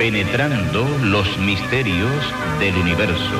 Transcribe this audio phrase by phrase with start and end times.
[0.00, 2.10] Penetrando los misterios
[2.58, 3.34] del universo.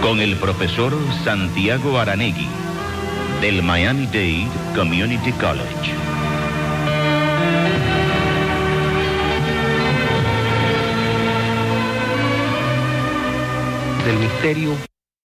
[0.00, 0.92] Con el profesor
[1.22, 2.48] Santiago Aranegui,
[3.40, 5.92] del Miami-Dade Community College.
[14.04, 14.91] Del misterio